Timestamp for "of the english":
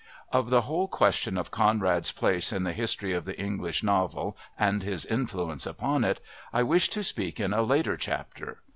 3.13-3.83